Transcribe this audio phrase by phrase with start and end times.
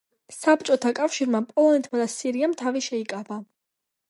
[0.35, 3.41] საბჭოთა კავშირმა, პოლონეთმა და სირიამ თავი შეიკავა.